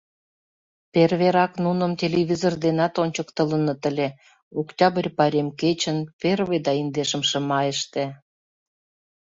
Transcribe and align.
Перверак 0.93 1.53
нуным 1.65 1.91
телевизор 2.01 2.53
денат 2.63 2.93
ончыктылыныт 3.03 3.81
ыле: 3.89 4.07
Октябрь 4.61 5.09
пайрем 5.17 5.49
кечын, 5.61 5.97
Первый 6.21 6.59
да 6.65 6.71
Индешымше 6.81 7.39
майыште. 7.49 8.03